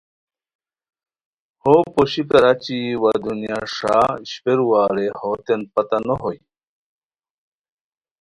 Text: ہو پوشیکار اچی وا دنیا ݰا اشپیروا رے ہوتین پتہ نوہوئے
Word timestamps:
ہو 1.61 1.73
پوشیکار 1.93 2.45
اچی 2.51 2.79
وا 3.01 3.11
دنیا 3.23 3.57
ݰا 3.75 3.97
اشپیروا 4.21 4.83
رے 4.95 5.07
ہوتین 5.19 5.61
پتہ 5.73 5.97
نوہوئے 6.05 6.39